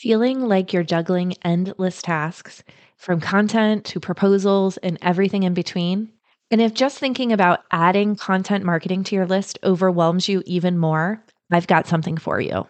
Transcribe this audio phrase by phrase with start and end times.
[0.00, 2.62] Feeling like you're juggling endless tasks
[2.98, 6.12] from content to proposals and everything in between?
[6.52, 11.20] And if just thinking about adding content marketing to your list overwhelms you even more,
[11.50, 12.64] I've got something for you.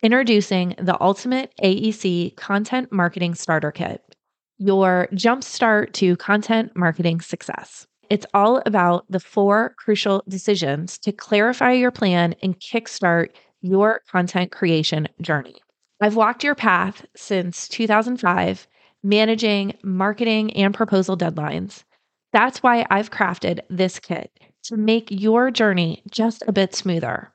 [0.00, 4.14] Introducing the Ultimate AEC Content Marketing Starter Kit,
[4.58, 7.88] your jumpstart to content marketing success.
[8.10, 13.30] It's all about the four crucial decisions to clarify your plan and kickstart
[13.60, 15.56] your content creation journey.
[16.00, 18.66] I've walked your path since 2005,
[19.02, 21.84] managing marketing and proposal deadlines.
[22.32, 24.30] That's why I've crafted this kit
[24.64, 27.32] to make your journey just a bit smoother.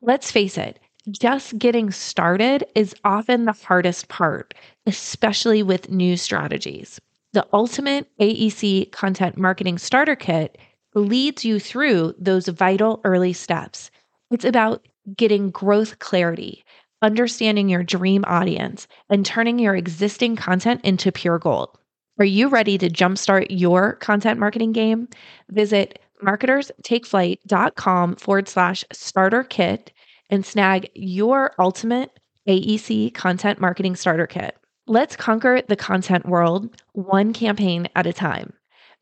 [0.00, 4.52] Let's face it, just getting started is often the hardest part,
[4.86, 7.00] especially with new strategies.
[7.34, 10.58] The Ultimate AEC Content Marketing Starter Kit
[10.94, 13.90] leads you through those vital early steps.
[14.30, 16.64] It's about getting growth clarity,
[17.02, 21.78] understanding your dream audience, and turning your existing content into pure gold.
[22.18, 25.08] Are you ready to jumpstart your content marketing game?
[25.50, 29.92] Visit marketerstakeflight.com forward slash starter kit
[30.30, 32.10] and snag your ultimate
[32.48, 34.56] AEC content marketing starter kit.
[34.86, 38.52] Let's conquer the content world one campaign at a time.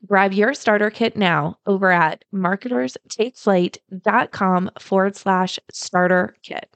[0.05, 6.76] Grab your starter kit now over at marketerstakeflight.com forward slash starter kit.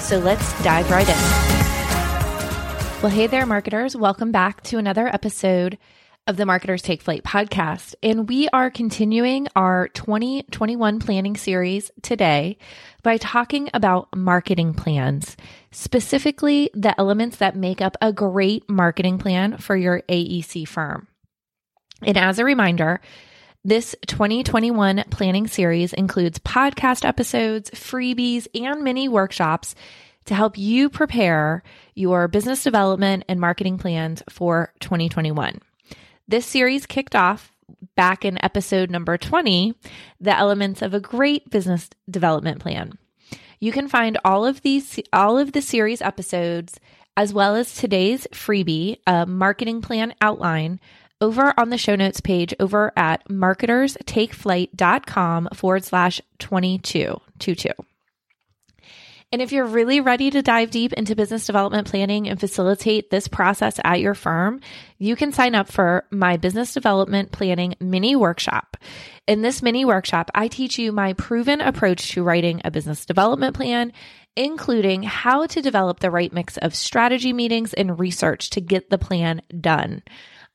[0.00, 1.14] So let's dive right in.
[3.02, 3.94] Well, hey there, marketers.
[3.94, 5.78] Welcome back to another episode
[6.26, 7.94] of the Marketers Take Flight podcast.
[8.02, 12.58] And we are continuing our 2021 planning series today
[13.02, 15.36] by talking about marketing plans,
[15.70, 21.08] specifically the elements that make up a great marketing plan for your AEC firm.
[22.02, 23.00] And as a reminder,
[23.68, 29.74] this 2021 planning series includes podcast episodes, freebies, and mini workshops
[30.24, 31.62] to help you prepare
[31.94, 35.60] your business development and marketing plans for 2021.
[36.26, 37.52] This series kicked off
[37.94, 39.74] back in episode number 20,
[40.18, 42.94] the elements of a great business development plan.
[43.60, 46.80] You can find all of these all of the series episodes
[47.18, 50.80] as well as today's freebie, a marketing plan outline
[51.20, 57.20] over on the show notes page over at marketerstakeflight.com forward slash 22.
[57.38, 57.70] 22.
[59.30, 63.28] And if you're really ready to dive deep into business development planning and facilitate this
[63.28, 64.60] process at your firm,
[64.96, 68.78] you can sign up for my business development planning mini workshop.
[69.26, 73.54] In this mini workshop, I teach you my proven approach to writing a business development
[73.54, 73.92] plan,
[74.34, 78.96] including how to develop the right mix of strategy meetings and research to get the
[78.96, 80.02] plan done.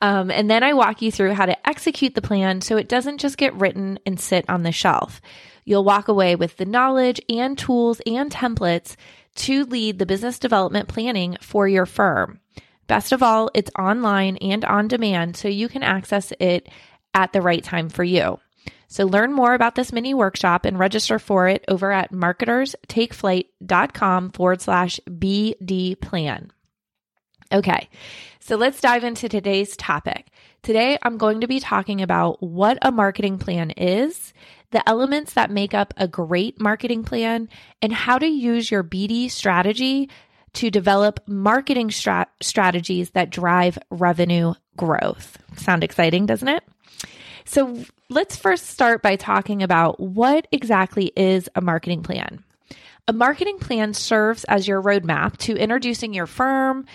[0.04, 3.20] Um, and then I walk you through how to execute the plan so it doesn't
[3.20, 5.22] just get written and sit on the shelf.
[5.64, 8.98] You'll walk away with the knowledge and tools and templates
[9.36, 12.42] to lead the business development planning for your firm.
[12.88, 16.68] Best of all, it's online and on demand, so you can access it
[17.14, 18.42] at the right time for you.
[18.90, 24.62] So learn more about this mini workshop and register for it over at marketerstakeflight.com forward
[24.62, 26.52] slash BD plan.
[27.54, 27.88] Okay,
[28.40, 30.26] so let's dive into today's topic.
[30.64, 34.34] Today, I'm going to be talking about what a marketing plan is,
[34.72, 37.50] the elements that make up a great marketing plan,
[37.80, 40.10] and how to use your BD strategy
[40.54, 45.38] to develop marketing strat- strategies that drive revenue growth.
[45.56, 46.64] Sound exciting, doesn't it?
[47.46, 52.44] So, let's first start by talking about what exactly is a marketing plan.
[53.08, 56.86] A marketing plan serves as your roadmap to introducing your firm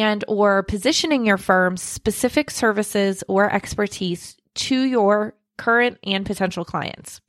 [0.00, 7.20] and or positioning your firm's specific services or expertise to your current and potential clients.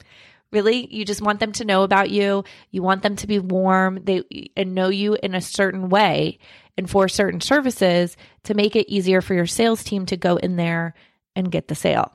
[0.51, 2.43] Really, you just want them to know about you.
[2.69, 6.37] You want them to be warm, they and know you in a certain way
[6.77, 10.55] and for certain services to make it easier for your sales team to go in
[10.55, 10.93] there
[11.35, 12.13] and get the sale.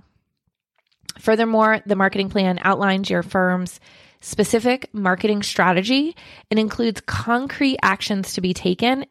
[1.19, 3.81] Furthermore, the marketing plan outlines your firm's
[4.21, 6.17] specific marketing strategy
[6.51, 9.05] and includes concrete actions to be taken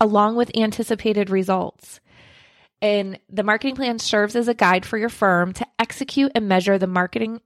[0.00, 2.00] along with anticipated results.
[2.82, 6.78] And the marketing plan serves as a guide for your firm to execute and measure
[6.78, 7.40] the marketing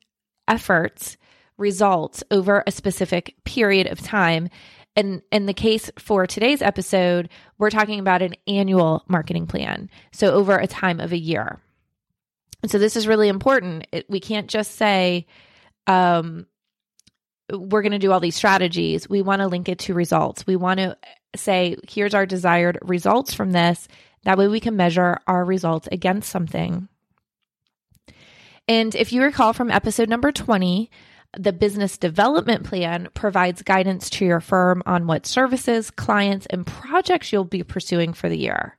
[0.48, 1.16] efforts
[1.56, 4.48] results over a specific period of time
[4.98, 9.88] and in the case for today's episode, we're talking about an annual marketing plan.
[10.10, 11.60] So over a time of a year.
[12.64, 13.86] And so this is really important.
[13.92, 15.28] It, we can't just say,
[15.86, 16.48] um,
[17.48, 19.08] we're going to do all these strategies.
[19.08, 20.48] We want to link it to results.
[20.48, 20.96] We want to
[21.36, 23.88] say, here's our desired results from this.
[24.24, 26.88] That way we can measure our results against something.
[28.66, 30.90] And if you recall from episode number 20,
[31.36, 37.32] the business development plan provides guidance to your firm on what services, clients, and projects
[37.32, 38.76] you'll be pursuing for the year.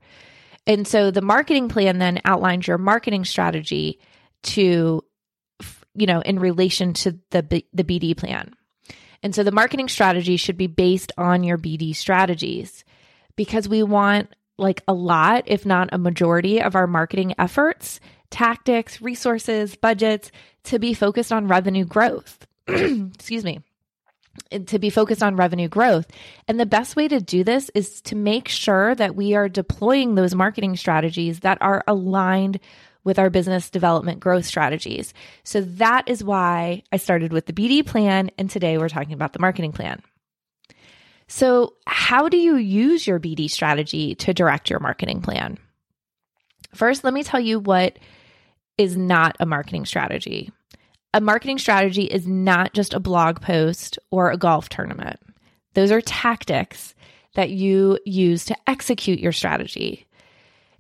[0.68, 4.00] And so the marketing plan then outlines your marketing strategy
[4.44, 5.04] to,
[5.96, 8.54] you know, in relation to the, the BD plan.
[9.22, 12.84] And so the marketing strategy should be based on your BD strategies
[13.36, 18.00] because we want like a lot, if not a majority of our marketing efforts,
[18.30, 20.32] tactics, resources, budgets
[20.66, 22.46] to be focused on revenue growth.
[22.68, 23.62] Excuse me.
[24.68, 26.08] To be focused on revenue growth.
[26.48, 30.16] And the best way to do this is to make sure that we are deploying
[30.16, 32.60] those marketing strategies that are aligned
[33.04, 35.14] with our business development growth strategies.
[35.44, 38.30] So that is why I started with the BD plan.
[38.38, 40.02] And today we're talking about the marketing plan.
[41.28, 45.60] So, how do you use your BD strategy to direct your marketing plan?
[46.74, 48.00] First, let me tell you what
[48.80, 50.52] is not a marketing strategy.
[51.14, 55.20] A marketing strategy is not just a blog post or a golf tournament.
[55.76, 56.96] Those are tactics
[57.36, 60.08] that you use to execute your strategy.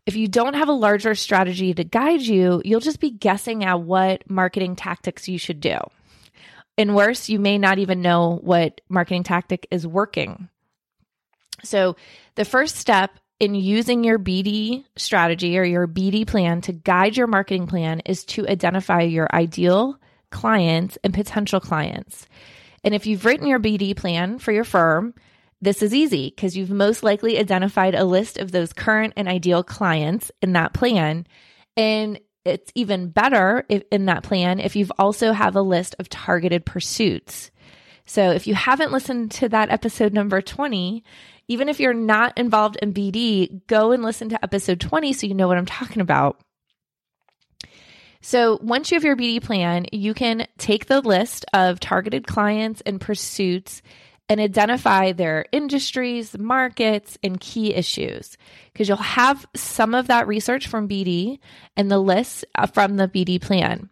[0.09, 3.81] If you don't have a larger strategy to guide you, you'll just be guessing at
[3.81, 5.77] what marketing tactics you should do.
[6.79, 10.49] And worse, you may not even know what marketing tactic is working.
[11.63, 11.95] So,
[12.33, 17.27] the first step in using your BD strategy or your BD plan to guide your
[17.27, 19.99] marketing plan is to identify your ideal
[20.31, 22.25] clients and potential clients.
[22.83, 25.13] And if you've written your BD plan for your firm,
[25.61, 29.63] this is easy because you've most likely identified a list of those current and ideal
[29.63, 31.27] clients in that plan.
[31.75, 36.09] And it's even better if, in that plan if you've also have a list of
[36.09, 37.51] targeted pursuits.
[38.05, 41.03] So if you haven't listened to that episode number 20,
[41.47, 45.33] even if you're not involved in BD, go and listen to episode 20 so you
[45.33, 46.39] know what I'm talking about.
[48.21, 52.81] So, once you have your BD plan, you can take the list of targeted clients
[52.81, 53.81] and pursuits
[54.29, 58.37] and identify their industries, markets, and key issues.
[58.71, 61.39] Because you'll have some of that research from BD
[61.75, 63.89] and the lists uh, from the BD plan.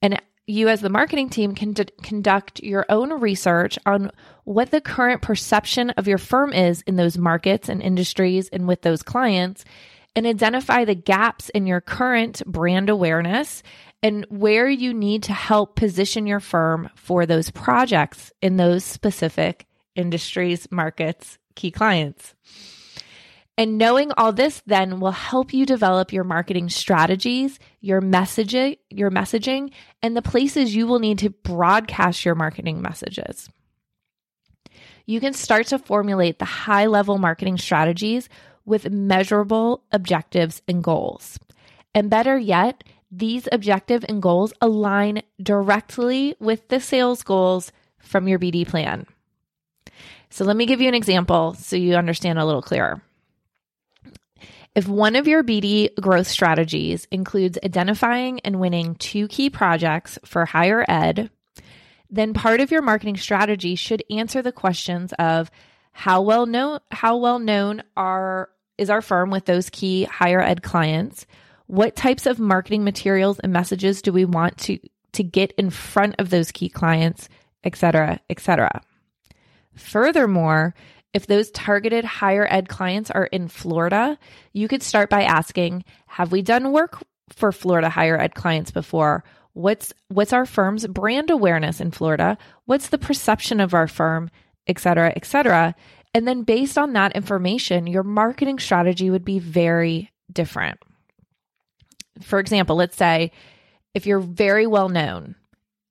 [0.00, 4.10] And you, as the marketing team, can d- conduct your own research on
[4.44, 8.82] what the current perception of your firm is in those markets and industries and with
[8.82, 9.64] those clients,
[10.16, 13.62] and identify the gaps in your current brand awareness
[14.02, 19.66] and where you need to help position your firm for those projects in those specific
[19.94, 22.34] industries, markets, key clients.
[23.58, 29.10] And knowing all this then will help you develop your marketing strategies, your messaging, your
[29.10, 29.72] messaging,
[30.02, 33.50] and the places you will need to broadcast your marketing messages.
[35.04, 38.28] You can start to formulate the high level marketing strategies
[38.64, 41.38] with measurable objectives and goals.
[41.94, 48.38] And better yet, these objective and goals align directly with the sales goals from your
[48.38, 49.06] BD plan.
[50.30, 53.02] So let me give you an example so you understand a little clearer.
[54.74, 60.44] If one of your BD growth strategies includes identifying and winning two key projects for
[60.44, 61.30] higher ed,
[62.08, 65.50] then part of your marketing strategy should answer the questions of
[65.92, 70.62] how well known how well known are is our firm with those key higher ed
[70.62, 71.26] clients?
[71.66, 74.78] What types of marketing materials and messages do we want to
[75.12, 77.28] to get in front of those key clients,
[77.64, 78.80] et cetera, et cetera.
[79.74, 80.74] Furthermore,
[81.12, 84.18] if those targeted higher ed clients are in Florida,
[84.52, 89.24] you could start by asking, have we done work for Florida higher ed clients before?
[89.52, 92.38] What's what's our firm's brand awareness in Florida?
[92.66, 94.30] What's the perception of our firm,
[94.66, 95.74] et cetera, et cetera?
[96.14, 100.78] And then based on that information, your marketing strategy would be very different.
[102.20, 103.32] For example, let's say
[103.94, 105.34] if you're very well known,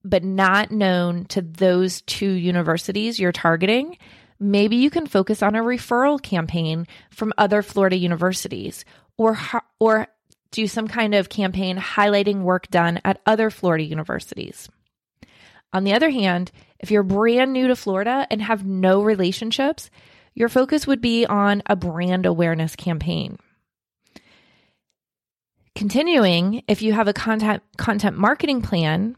[0.10, 3.98] but not known to those two universities you're targeting,
[4.40, 8.86] maybe you can focus on a referral campaign from other Florida universities
[9.18, 9.38] or
[9.80, 10.08] or
[10.52, 14.68] do some kind of campaign highlighting work done at other Florida universities.
[15.74, 19.92] On the other hand, if you're brand new to Florida and have no relationships,
[20.34, 23.38] your focus would be on a brand awareness campaign.
[25.76, 29.16] Continuing, if you have a content content marketing plan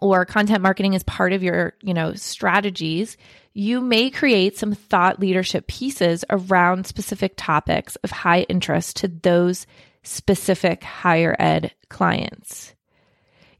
[0.00, 3.16] or content marketing is part of your, you know, strategies,
[3.54, 9.66] you may create some thought leadership pieces around specific topics of high interest to those
[10.02, 12.74] specific higher ed clients.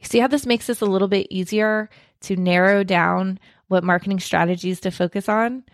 [0.00, 1.90] You see how this makes this a little bit easier
[2.23, 5.64] to narrow down what marketing strategies to focus on?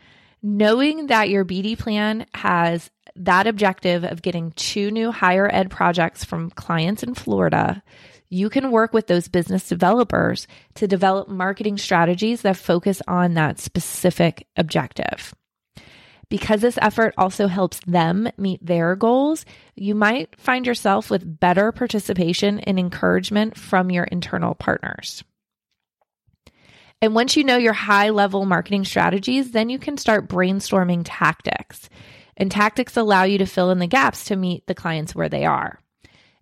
[0.43, 6.25] Knowing that your BD plan has that objective of getting two new higher ed projects
[6.25, 7.83] from clients in Florida,
[8.29, 13.59] you can work with those business developers to develop marketing strategies that focus on that
[13.59, 15.35] specific objective.
[16.29, 19.45] Because this effort also helps them meet their goals,
[19.77, 25.23] you might find yourself with better participation and encouragement from your internal partners.
[27.01, 31.91] And once you know your high level marketing strategies, then you can start brainstorming tactics.
[32.37, 35.45] And tactics allow you to fill in the gaps to meet the clients where they
[35.45, 35.79] are.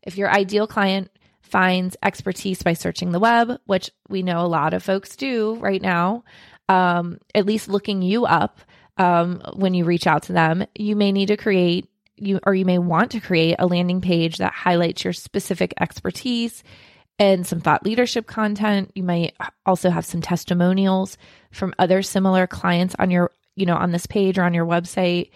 [0.02, 1.10] If your ideal client
[1.52, 5.82] finds expertise by searching the web, which we know a lot of folks do right
[5.82, 6.24] now,
[6.70, 8.58] um, at least looking you up
[8.96, 12.64] um, when you reach out to them, you may need to create you or you
[12.64, 16.62] may want to create a landing page that highlights your specific expertise
[17.18, 18.90] and some thought leadership content.
[18.94, 19.34] You might
[19.66, 21.18] also have some testimonials
[21.50, 25.30] from other similar clients on your, you know, on this page or on your website.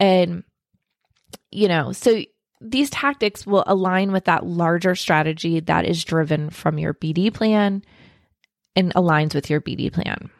[0.00, 0.42] And,
[1.52, 2.22] you know, so
[2.64, 7.84] these tactics will align with that larger strategy that is driven from your BD plan
[8.74, 10.30] and aligns with your BD plan.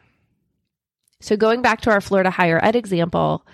[1.20, 3.46] So, going back to our Florida higher ed example,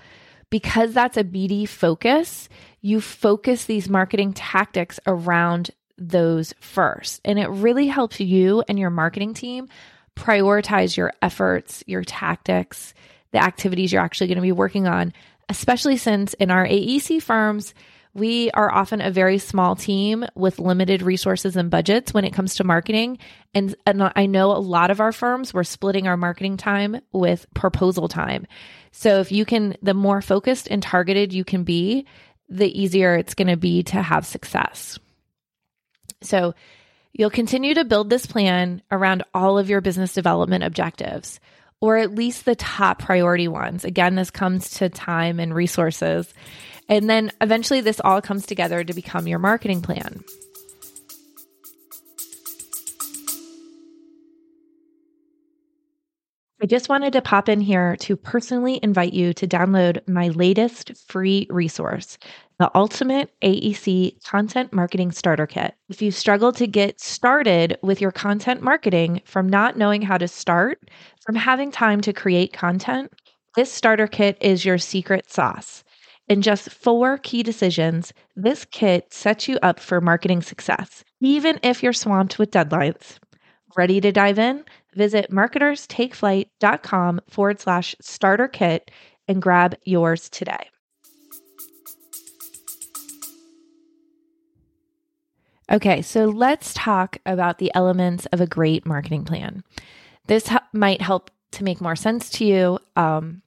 [0.50, 2.48] because that's a BD focus,
[2.80, 7.20] you focus these marketing tactics around those first.
[7.24, 9.68] And it really helps you and your marketing team
[10.16, 12.94] prioritize your efforts, your tactics,
[13.32, 15.12] the activities you're actually going to be working on,
[15.48, 17.74] especially since in our AEC firms,
[18.12, 22.56] we are often a very small team with limited resources and budgets when it comes
[22.56, 23.18] to marketing.
[23.54, 27.46] And, and I know a lot of our firms, we're splitting our marketing time with
[27.54, 28.46] proposal time.
[28.90, 32.06] So if you can, the more focused and targeted you can be,
[32.48, 34.98] the easier it's going to be to have success.
[36.22, 36.54] So
[37.12, 41.38] you'll continue to build this plan around all of your business development objectives,
[41.80, 43.84] or at least the top priority ones.
[43.84, 46.32] Again, this comes to time and resources.
[46.90, 50.24] And then eventually this all comes together to become your marketing plan.
[56.62, 60.92] I just wanted to pop in here to personally invite you to download my latest
[61.08, 62.18] free resource,
[62.58, 65.74] the Ultimate AEC Content Marketing Starter Kit.
[65.88, 70.28] If you struggle to get started with your content marketing from not knowing how to
[70.28, 70.90] start,
[71.24, 73.10] from having time to create content,
[73.56, 75.82] this starter kit is your secret sauce.
[76.30, 81.82] In just four key decisions, this kit sets you up for marketing success, even if
[81.82, 83.18] you're swamped with deadlines.
[83.76, 84.64] Ready to dive in?
[84.94, 88.92] Visit marketerstakeflight.com forward slash starter kit
[89.26, 90.70] and grab yours today.
[95.68, 99.64] Okay, so let's talk about the elements of a great marketing plan.
[100.28, 102.78] This might help to make more sense to you.
[102.94, 103.42] Um,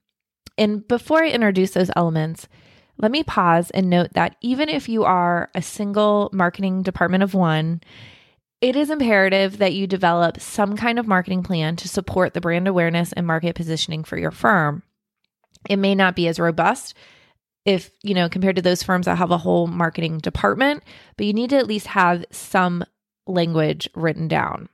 [0.57, 2.49] and before I introduce those elements,
[2.97, 7.33] let me pause and note that even if you are a single marketing department of
[7.33, 7.81] one,
[8.61, 12.67] it is imperative that you develop some kind of marketing plan to support the brand
[12.67, 14.83] awareness and market positioning for your firm.
[15.69, 16.93] It may not be as robust
[17.65, 20.83] if, you know, compared to those firms that have a whole marketing department,
[21.17, 22.85] but you need to at least have some
[23.25, 24.69] language written down.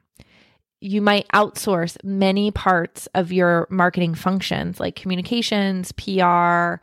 [0.81, 6.75] You might outsource many parts of your marketing functions like communications, PR,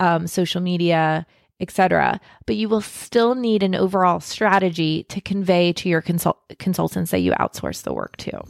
[0.00, 1.26] um, social media,
[1.60, 2.20] etc.
[2.46, 7.20] But you will still need an overall strategy to convey to your consult- consultants that
[7.20, 8.42] you outsource the work to.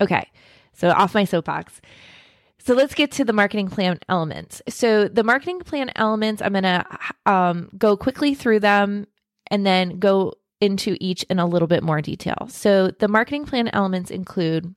[0.00, 0.30] Okay,
[0.74, 1.80] so off my soapbox.
[2.58, 4.60] So let's get to the marketing plan elements.
[4.68, 6.84] So the marketing plan elements, I'm going to
[7.24, 9.06] um, go quickly through them
[9.50, 12.48] and then go into each in a little bit more detail.
[12.50, 14.74] So the marketing plan elements include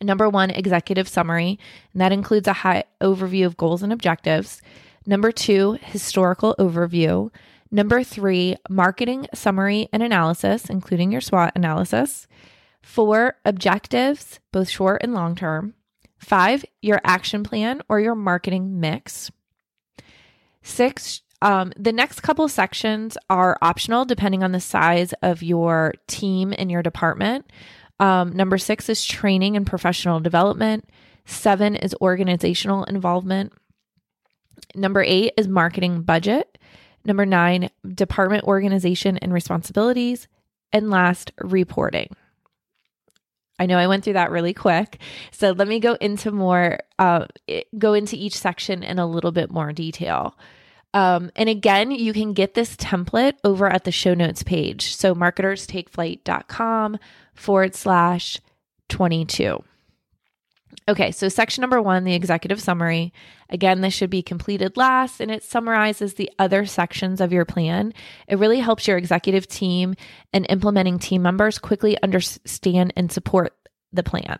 [0.00, 1.58] number one, executive summary,
[1.92, 4.62] and that includes a high overview of goals and objectives.
[5.06, 7.30] Number two, historical overview.
[7.70, 12.26] Number three, marketing summary and analysis, including your SWOT analysis.
[12.82, 15.74] Four, objectives, both short and long term.
[16.18, 19.30] Five, your action plan or your marketing mix.
[20.62, 26.52] Six, um, the next couple sections are optional depending on the size of your team
[26.52, 27.46] in your department.
[27.98, 30.88] Um, number six is training and professional development.
[31.24, 33.52] Seven is organizational involvement.
[34.74, 36.58] Number eight is marketing budget.
[37.04, 40.28] Number nine, department organization and responsibilities.
[40.72, 42.14] And last, reporting.
[43.58, 44.98] I know I went through that really quick.
[45.30, 47.26] So let me go into more, uh,
[47.78, 50.36] go into each section in a little bit more detail.
[50.94, 54.94] Um, and again, you can get this template over at the show notes page.
[54.94, 56.98] So marketerstakeflight.com
[57.34, 58.38] forward slash
[58.88, 59.62] 22.
[60.88, 63.12] Okay, so section number one, the executive summary.
[63.48, 67.94] Again, this should be completed last and it summarizes the other sections of your plan.
[68.26, 69.94] It really helps your executive team
[70.32, 73.54] and implementing team members quickly understand and support
[73.92, 74.38] the plan.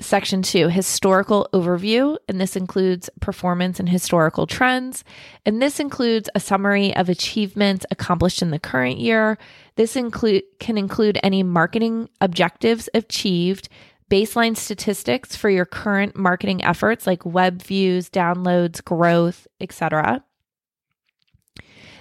[0.00, 5.02] Section two, historical overview, and this includes performance and historical trends.
[5.44, 9.38] And this includes a summary of achievements accomplished in the current year.
[9.74, 13.68] This include can include any marketing objectives achieved,
[14.10, 20.24] baseline statistics for your current marketing efforts like web views, downloads, growth, etc.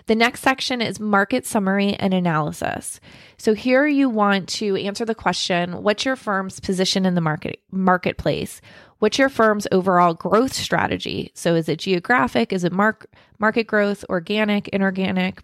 [0.08, 3.02] The next section is market summary and analysis.
[3.38, 7.60] So here you want to answer the question, what's your firm's position in the market
[7.72, 8.62] marketplace?
[9.00, 11.32] What's your firm's overall growth strategy?
[11.36, 12.54] So is it geographic?
[12.54, 15.42] Is it mark, market growth, organic, inorganic?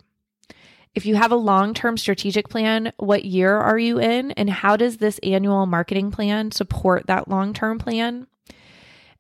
[0.96, 4.32] If you have a long term strategic plan, what year are you in?
[4.32, 8.28] And how does this annual marketing plan support that long term plan?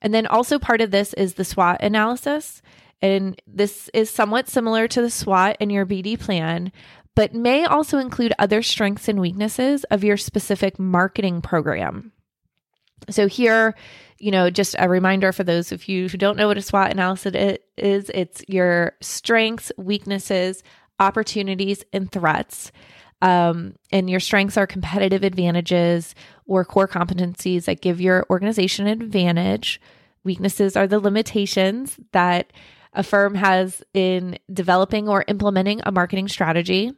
[0.02, 2.62] And then also part of this is the SWOT analysis.
[3.02, 6.72] And this is somewhat similar to the SWOT in your BD plan,
[7.16, 12.12] but may also include other strengths and weaknesses of your specific marketing program.
[13.10, 13.76] So here,
[14.20, 16.92] you know, just a reminder for those of you who don't know what a SWOT
[16.92, 20.64] analysis is, it's your strengths, weaknesses,
[21.00, 22.72] opportunities, and threats.
[23.22, 26.14] Um, and your strengths are competitive advantages
[26.46, 29.80] or core competencies that give your organization an advantage.
[30.26, 32.52] Weaknesses are the limitations that
[32.94, 36.92] a firm has in developing or implementing a marketing strategy.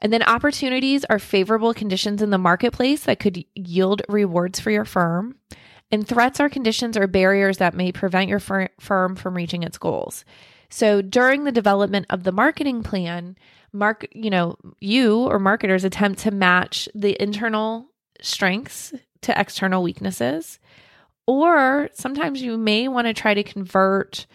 [0.00, 4.84] And then opportunities are favorable conditions in the marketplace that could yield rewards for your
[4.84, 5.36] firm.
[5.90, 9.78] And threats are conditions or barriers that may prevent your fir- firm from reaching its
[9.78, 10.24] goals.
[10.70, 13.36] So during the development of the marketing plan,
[13.72, 17.86] mark, you know, you or marketers attempt to match the internal
[18.20, 20.58] strengths to external weaknesses.
[21.26, 24.26] Or sometimes you may want to try to convert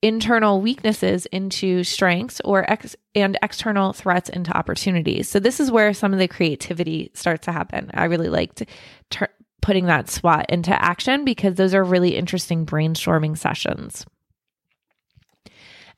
[0.00, 5.28] internal weaknesses into strengths or ex- and external threats into opportunities.
[5.28, 7.90] So this is where some of the creativity starts to happen.
[7.94, 8.62] I really liked
[9.10, 9.28] ter-
[9.60, 14.06] putting that SWOT into action because those are really interesting brainstorming sessions.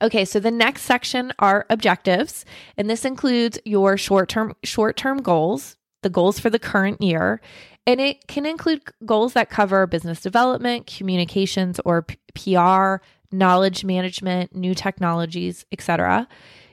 [0.03, 2.45] Okay, so the next section are objectives,
[2.77, 7.41] and this includes your short-term short-term goals, the goals for the current year,
[7.87, 12.97] and it can include goals that cover business development, communications or P- PR,
[13.31, 16.27] knowledge management, new technologies, etc.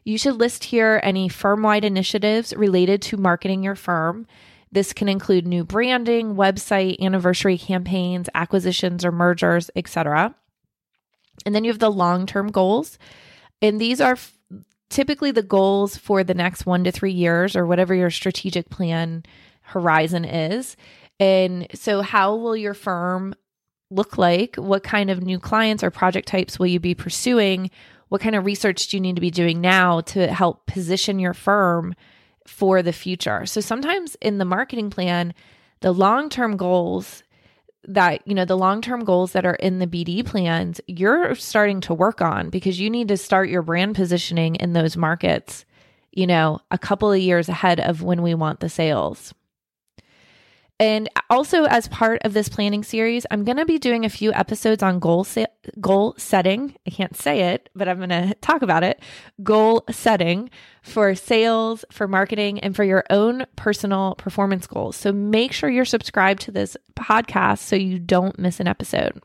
[0.06, 4.26] You should list here any firm-wide initiatives related to marketing your firm.
[4.72, 10.34] This can include new branding, website, anniversary campaigns, acquisitions or mergers, etc.
[11.45, 12.97] And then you have the long term goals.
[13.62, 14.38] And these are f-
[14.89, 19.23] typically the goals for the next one to three years or whatever your strategic plan
[19.62, 20.78] horizon is.
[21.19, 23.34] And so, how will your firm
[23.89, 24.56] look like?
[24.56, 27.71] What kind of new clients or project types will you be pursuing?
[28.10, 31.34] What kind of research do you need to be doing now to help position your
[31.34, 31.95] firm
[32.45, 33.45] for the future?
[33.45, 35.34] So, sometimes in the marketing plan,
[35.82, 37.23] the long term goals
[37.88, 41.93] that you know the long-term goals that are in the BD plans you're starting to
[41.93, 45.65] work on because you need to start your brand positioning in those markets
[46.12, 49.34] you know a couple of years ahead of when we want the sales
[50.80, 54.32] and also, as part of this planning series, I'm going to be doing a few
[54.34, 55.48] episodes on goal se-
[55.82, 56.76] goal setting.
[56.86, 59.02] I can't say it, but I'm going to talk about it.
[59.42, 60.52] Goal setting
[60.84, 64.96] for sales, for marketing, and for your own personal performance goals.
[64.96, 69.20] So make sure you're subscribed to this podcast so you don't miss an episode.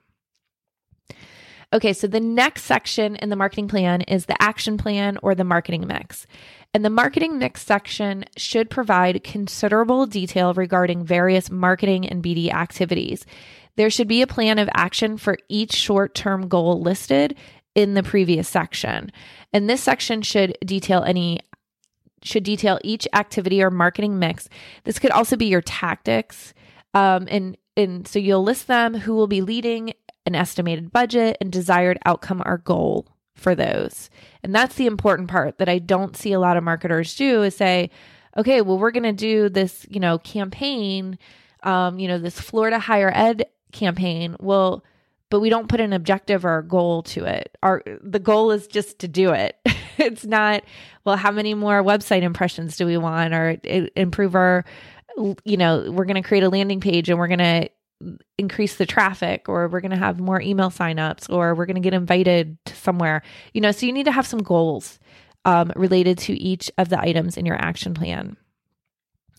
[1.72, 5.44] Okay, so the next section in the marketing plan is the action plan or the
[5.44, 6.26] marketing mix.
[6.74, 13.24] And the marketing mix section should provide considerable detail regarding various marketing and BD activities.
[13.76, 17.36] There should be a plan of action for each short term goal listed
[17.74, 19.10] in the previous section.
[19.52, 21.40] And this section should detail any
[22.22, 24.48] should detail each activity or marketing mix.
[24.84, 26.54] This could also be your tactics.
[26.94, 29.94] Um, and and so you'll list them, who will be leading,
[30.26, 34.10] an estimated budget, and desired outcome or goal for those.
[34.42, 37.56] And that's the important part that I don't see a lot of marketers do is
[37.56, 37.90] say,
[38.36, 41.18] okay, well, we're going to do this, you know, campaign,
[41.62, 44.36] um, you know, this Florida higher ed campaign.
[44.40, 44.84] Well,
[45.30, 47.56] but we don't put an objective or a goal to it.
[47.62, 49.56] Our the goal is just to do it.
[49.98, 50.62] it's not
[51.04, 53.56] well, how many more website impressions do we want or
[53.96, 54.64] improve our
[55.44, 57.68] you know, we're going to create a landing page and we're going to
[58.38, 61.80] increase the traffic or we're going to have more email signups or we're going to
[61.80, 63.22] get invited to somewhere.
[63.52, 64.98] You know, so you need to have some goals
[65.44, 68.36] um, related to each of the items in your action plan,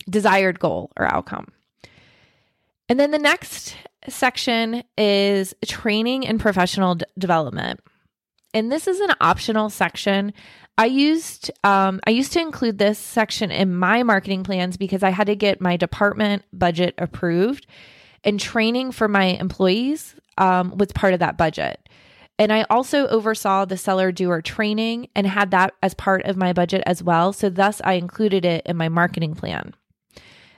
[0.08, 1.48] desired goal or outcome.
[2.88, 3.76] And then the next
[4.08, 7.80] section is training and professional d- development.
[8.52, 10.32] And this is an optional section.
[10.76, 15.10] I used um, I used to include this section in my marketing plans because I
[15.10, 17.66] had to get my department budget approved,
[18.24, 21.80] and training for my employees um, was part of that budget.
[22.38, 26.52] And I also oversaw the seller doer training and had that as part of my
[26.52, 27.32] budget as well.
[27.32, 29.74] So, thus, I included it in my marketing plan.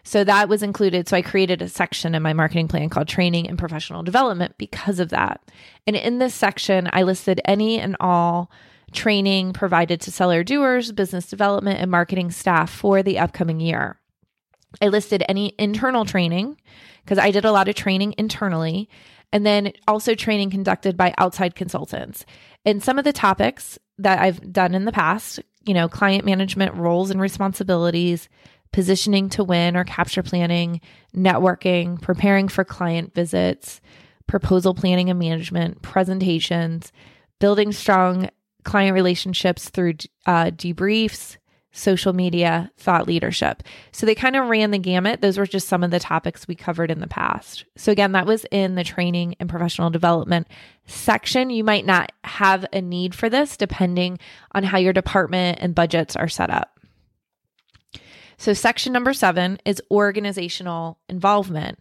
[0.03, 1.07] So, that was included.
[1.07, 5.01] So, I created a section in my marketing plan called training and professional development because
[5.01, 5.43] of that.
[5.87, 8.51] And in this section, I listed any and all
[8.93, 14.01] training provided to seller doers, business development, and marketing staff for the upcoming year.
[14.81, 16.57] I listed any internal training
[17.07, 18.91] because I did a lot of training internally
[19.33, 22.27] and then also training conducted by outside consultants.
[22.65, 26.75] And some of the topics that I've done in the past, you know, client management
[26.75, 28.29] roles and responsibilities,
[28.73, 30.81] positioning to win or capture planning,
[31.15, 33.81] networking, preparing for client visits,
[34.27, 36.93] proposal planning and management, presentations,
[37.39, 38.29] building strong
[38.65, 39.95] client relationships through
[40.27, 41.37] uh, debriefs,
[41.77, 43.63] social media, thought leadership.
[43.93, 45.21] So they kind of ran the gamut.
[45.21, 47.65] Those were just some of the topics we covered in the past.
[47.77, 50.49] So again, that was in the training and professional development
[50.87, 51.51] section.
[51.51, 54.19] You might not have a need for this depending
[54.53, 56.81] on how your department and budgets are set up.
[58.39, 61.79] So section number seven is organizational involvement.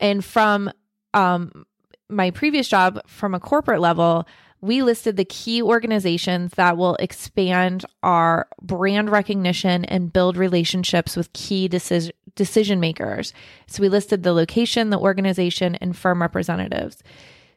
[0.00, 0.70] And from
[1.14, 1.64] um,
[2.08, 4.26] my previous job from a corporate level,
[4.60, 11.32] we listed the key organizations that will expand our brand recognition and build relationships with
[11.32, 13.32] key decision decision makers.
[13.66, 17.02] So we listed the location, the organization, and firm representatives.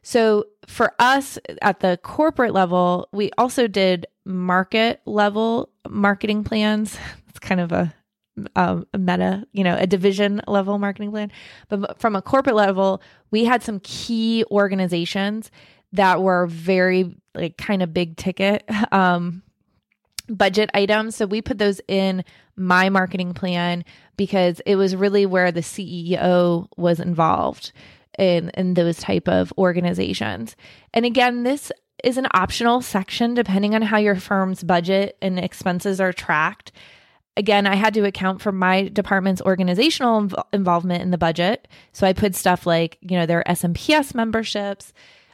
[0.02, 6.98] So for us at the corporate level, we also did market level marketing plans.
[7.28, 7.94] It's kind of a
[8.56, 11.32] um, a meta, you know, a division level marketing plan.
[11.68, 15.50] But from a corporate level, we had some key organizations
[15.92, 19.42] that were very like kind of big ticket um,
[20.28, 21.16] budget items.
[21.16, 22.24] So we put those in
[22.56, 23.84] my marketing plan
[24.16, 27.72] because it was really where the CEO was involved
[28.18, 30.54] in in those type of organizations.
[30.92, 31.72] And again, this
[32.04, 36.72] is an optional section depending on how your firm's budget and expenses are tracked.
[37.36, 41.66] Again, I had to account for my department's organizational inv- involvement in the budget.
[41.92, 44.92] So I put stuff like, you know, their SMPS memberships,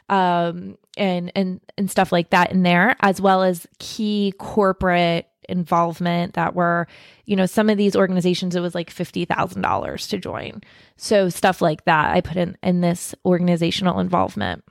[0.09, 6.35] um, and and and stuff like that in there, as well as key corporate involvement
[6.35, 6.87] that were,
[7.25, 10.61] you know, some of these organizations it was like fifty thousand dollars to join.
[10.97, 14.63] So stuff like that I put in in this organizational involvement.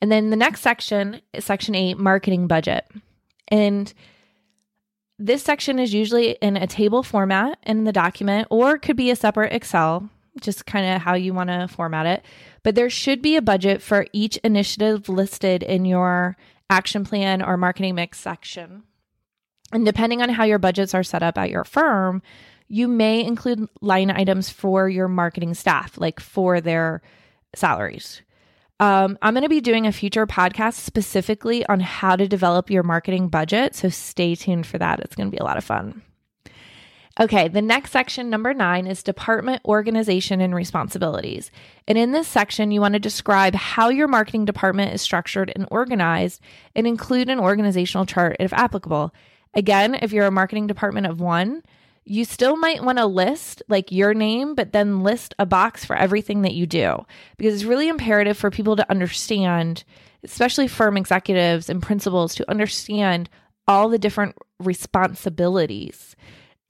[0.00, 2.86] And then the next section is section eight, marketing budget.
[3.48, 3.92] And
[5.18, 9.16] this section is usually in a table format in the document, or could be a
[9.16, 10.08] separate Excel,
[10.40, 12.24] just kind of how you want to format it
[12.62, 16.36] but there should be a budget for each initiative listed in your
[16.68, 18.84] action plan or marketing mix section.
[19.72, 22.22] And depending on how your budgets are set up at your firm,
[22.68, 27.02] you may include line items for your marketing staff, like for their
[27.54, 28.22] salaries.
[28.78, 32.82] Um, I'm going to be doing a future podcast specifically on how to develop your
[32.82, 33.74] marketing budget.
[33.74, 35.00] So stay tuned for that.
[35.00, 36.02] It's going to be a lot of fun.
[37.20, 41.50] Okay, the next section, number nine, is department organization and responsibilities.
[41.86, 45.68] And in this section, you want to describe how your marketing department is structured and
[45.70, 46.40] organized
[46.74, 49.12] and include an organizational chart if applicable.
[49.52, 51.62] Again, if you're a marketing department of one,
[52.06, 55.96] you still might want to list like your name, but then list a box for
[55.96, 57.04] everything that you do
[57.36, 59.84] because it's really imperative for people to understand,
[60.24, 63.28] especially firm executives and principals, to understand
[63.68, 66.16] all the different responsibilities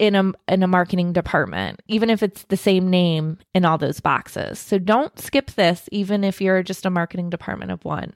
[0.01, 4.01] in a in a marketing department, even if it's the same name in all those
[4.01, 4.59] boxes.
[4.59, 8.15] So don't skip this, even if you're just a marketing department of one.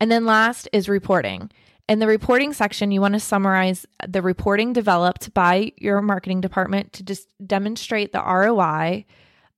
[0.00, 1.50] And then last is reporting.
[1.88, 6.92] In the reporting section, you want to summarize the reporting developed by your marketing department
[6.94, 9.06] to just demonstrate the ROI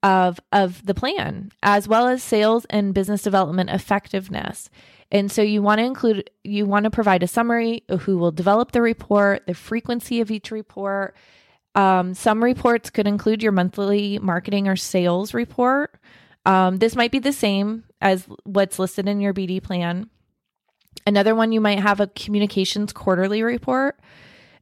[0.02, 4.70] of of the plan, as well as sales and business development effectiveness.
[5.12, 8.72] And so you want to include, you want to provide a summary who will develop
[8.72, 11.16] the report, the frequency of each report.
[11.74, 15.96] Um, some reports could include your monthly marketing or sales report.
[16.46, 20.08] Um, this might be the same as what's listed in your BD plan.
[21.06, 23.98] Another one, you might have a communications quarterly report.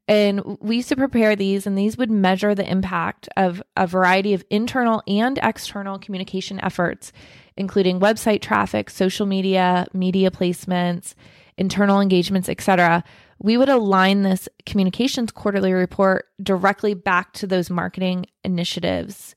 [0.08, 4.32] And we used to prepare these, and these would measure the impact of a variety
[4.32, 7.12] of internal and external communication efforts,
[7.58, 11.14] including website traffic, social media, media placements,
[11.58, 13.04] internal engagements, etc.
[13.38, 19.34] We would align this communications quarterly report directly back to those marketing initiatives.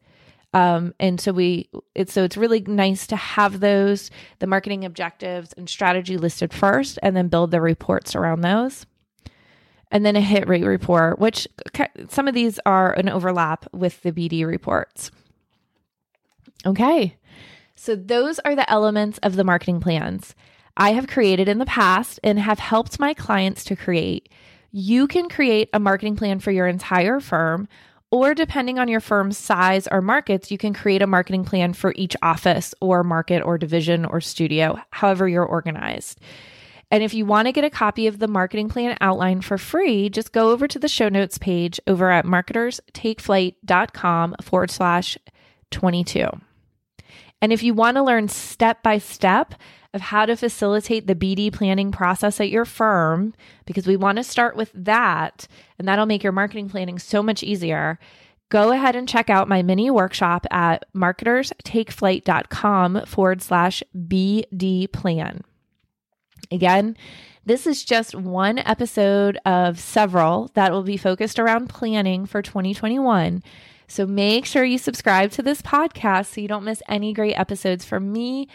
[0.54, 5.54] Um, and so we it's so it's really nice to have those the marketing objectives
[5.54, 8.86] and strategy listed first and then build the reports around those
[9.92, 11.48] and then a hit rate report, which
[12.10, 15.12] some of these are an overlap with the BD reports.
[16.66, 17.18] Okay,
[17.76, 20.36] so those are the elements of the marketing plans
[20.78, 24.30] I have created in the past and have helped my clients to create.
[24.72, 27.68] You can create a marketing plan for your entire firm,
[28.10, 31.94] or depending on your firm's size or markets, you can create a marketing plan for
[31.96, 36.20] each office or market or division or studio, however you're organized.
[36.92, 40.10] And if you want to get a copy of the marketing plan outline for free,
[40.10, 45.18] just go over to the show notes page over at marketerstakeflight.com forward slash
[45.72, 46.28] 22.
[47.42, 49.56] And if you want to learn step by step
[49.94, 53.34] of how to facilitate the BD planning process at your firm,
[53.66, 55.48] because we want to start with that,
[55.80, 57.98] and that'll make your marketing planning so much easier.
[58.50, 65.46] Go ahead and check out my mini workshop at marketerstakeflight.com forward slash BD plan.
[66.50, 66.98] Again,
[67.46, 73.44] this is just one episode of several that will be focused around planning for 2021.
[73.88, 77.84] So make sure you subscribe to this podcast so you don't miss any great episodes
[77.84, 78.48] from me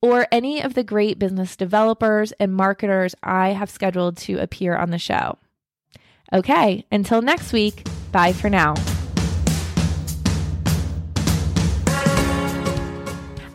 [0.00, 4.90] or any of the great business developers and marketers I have scheduled to appear on
[4.90, 5.38] the show.
[6.32, 8.74] Okay, until next week, bye for now.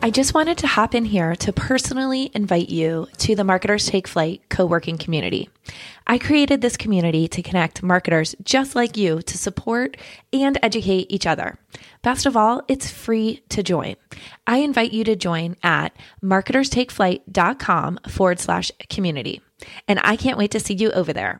[0.02, 4.08] I just wanted to hop in here to personally invite you to the Marketers Take
[4.08, 5.50] Flight co working community.
[6.06, 9.98] I created this community to connect marketers just like you to support
[10.32, 11.58] and educate each other.
[12.00, 13.96] Best of all, it's free to join.
[14.46, 19.42] I invite you to join at marketerstakeflight.com forward slash community.
[19.86, 21.38] And I can't wait to see you over there.